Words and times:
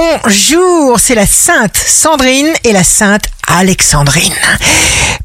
Bonjour, 0.00 0.98
c'est 0.98 1.14
la 1.14 1.26
Sainte 1.26 1.76
Sandrine 1.76 2.48
et 2.64 2.72
la 2.72 2.84
Sainte 2.84 3.24
Alexandrine. 3.46 4.32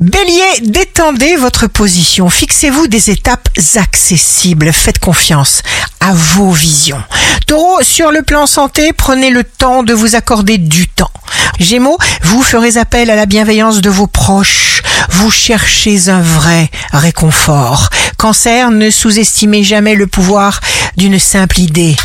Bélier, 0.01 0.59
détendez 0.63 1.37
votre 1.37 1.67
position, 1.67 2.29
fixez-vous 2.29 2.87
des 2.87 3.09
étapes 3.09 3.47
accessibles, 3.75 4.73
faites 4.73 4.99
confiance 4.99 5.61
à 6.01 6.11
vos 6.13 6.51
visions. 6.51 7.01
Taureau, 7.47 7.83
sur 7.83 8.11
le 8.11 8.21
plan 8.21 8.47
santé, 8.47 8.91
prenez 8.91 9.29
le 9.29 9.45
temps 9.45 9.81
de 9.81 9.93
vous 9.93 10.15
accorder 10.15 10.57
du 10.57 10.89
temps. 10.89 11.11
Gémeaux, 11.57 11.97
vous 12.23 12.43
ferez 12.43 12.75
appel 12.75 13.09
à 13.09 13.15
la 13.15 13.25
bienveillance 13.25 13.79
de 13.79 13.89
vos 13.89 14.07
proches. 14.07 14.81
Vous 15.09 15.31
cherchez 15.31 16.09
un 16.09 16.21
vrai 16.21 16.69
réconfort. 16.91 17.89
Cancer, 18.17 18.71
ne 18.71 18.89
sous-estimez 18.89 19.63
jamais 19.63 19.95
le 19.95 20.07
pouvoir 20.07 20.59
d'une 20.97 21.19
simple 21.19 21.59
idée 21.59 21.95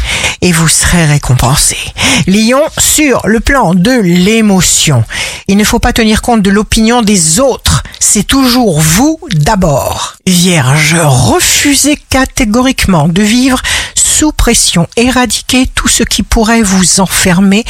et 0.40 0.52
vous 0.52 0.68
serez 0.68 1.04
récompensé. 1.06 1.76
Lion, 2.26 2.62
sur 2.78 3.26
le 3.26 3.40
plan 3.40 3.74
de 3.74 3.92
l'émotion, 3.92 5.04
il 5.48 5.56
ne 5.56 5.64
faut 5.64 5.78
pas 5.78 5.92
tenir 5.92 6.22
compte 6.22 6.42
de 6.42 6.50
l'opinion 6.50 7.02
des 7.02 7.40
autres, 7.40 7.82
c'est 7.98 8.26
toujours 8.26 8.80
vous 8.80 9.18
d'abord. 9.32 10.16
Vierge, 10.26 10.96
refusez 11.00 11.98
catégoriquement 12.08 13.08
de 13.08 13.22
vivre 13.22 13.60
sous 13.94 14.32
pression, 14.32 14.86
éradiquez 14.96 15.66
tout 15.74 15.88
ce 15.88 16.02
qui 16.02 16.22
pourrait 16.22 16.62
vous 16.62 17.00
enfermer 17.00 17.64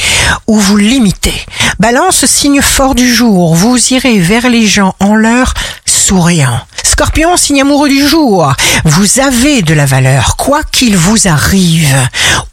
ou 0.47 0.59
vous 0.59 0.77
limiter. 0.77 1.33
Balance, 1.79 2.25
signe 2.25 2.61
fort 2.61 2.95
du 2.95 3.13
jour, 3.13 3.55
vous 3.55 3.77
irez 3.93 4.19
vers 4.19 4.49
les 4.49 4.67
gens 4.67 4.95
en 4.99 5.15
leur 5.15 5.53
souriant. 5.85 6.59
Scorpion, 7.01 7.35
signe 7.35 7.61
amoureux 7.61 7.89
du 7.89 8.07
jour, 8.07 8.53
vous 8.85 9.19
avez 9.19 9.63
de 9.63 9.73
la 9.73 9.87
valeur, 9.87 10.35
quoi 10.37 10.61
qu'il 10.61 10.95
vous 10.95 11.27
arrive. 11.27 11.97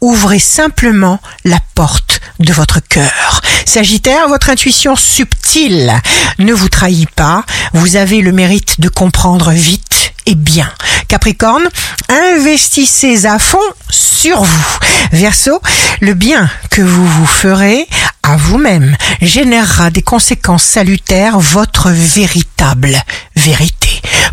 Ouvrez 0.01 0.39
simplement 0.39 1.19
la 1.45 1.59
porte 1.75 2.19
de 2.39 2.51
votre 2.51 2.79
cœur. 2.79 3.41
Sagittaire, 3.67 4.27
votre 4.27 4.49
intuition 4.49 4.95
subtile 4.95 5.93
ne 6.39 6.51
vous 6.51 6.67
trahit 6.67 7.07
pas, 7.11 7.43
vous 7.73 7.95
avez 7.95 8.21
le 8.21 8.31
mérite 8.31 8.81
de 8.81 8.89
comprendre 8.89 9.51
vite 9.51 10.13
et 10.25 10.33
bien. 10.33 10.71
Capricorne, 11.07 11.69
investissez 12.09 13.27
à 13.27 13.37
fond 13.37 13.59
sur 13.91 14.41
vous. 14.41 14.77
Verseau, 15.11 15.61
le 16.01 16.15
bien 16.15 16.49
que 16.71 16.81
vous 16.81 17.05
vous 17.05 17.27
ferez 17.27 17.87
à 18.23 18.35
vous-même 18.35 18.97
générera 19.21 19.91
des 19.91 20.01
conséquences 20.01 20.63
salutaires, 20.63 21.37
votre 21.37 21.91
véritable 21.91 22.97
vérité. 23.35 23.78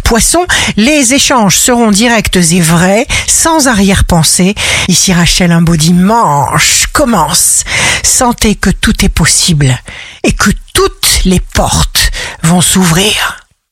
Poisson, 0.06 0.46
les 0.76 1.14
échanges 1.14 1.58
seront 1.58 1.90
directs 1.90 2.36
et 2.36 2.60
vrais, 2.60 3.08
sans 3.26 3.66
arrière-pensée. 3.66 4.54
Ici 4.86 5.12
Rachel, 5.12 5.50
un 5.50 5.62
beau 5.62 5.74
dimanche 5.74 6.86
commence. 6.92 7.64
Sentez 8.04 8.54
que 8.54 8.70
tout 8.70 9.04
est 9.04 9.08
possible 9.08 9.76
et 10.22 10.30
que 10.30 10.50
toutes 10.74 11.22
les 11.24 11.40
portes 11.40 12.12
vont 12.44 12.60
s'ouvrir. 12.60 13.45